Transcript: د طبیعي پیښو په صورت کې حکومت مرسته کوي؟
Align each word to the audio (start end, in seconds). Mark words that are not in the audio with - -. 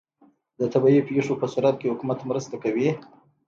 د 0.59 0.61
طبیعي 0.73 1.01
پیښو 1.09 1.33
په 1.41 1.47
صورت 1.53 1.75
کې 1.77 1.91
حکومت 1.93 2.19
مرسته 2.29 2.55
کوي؟ 2.63 2.89